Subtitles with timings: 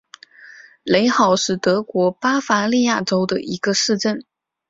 [0.81, 4.25] 雷豪是德国巴伐利亚州的一个市镇。